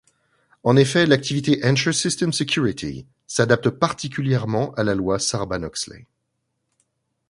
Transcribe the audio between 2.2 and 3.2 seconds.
Security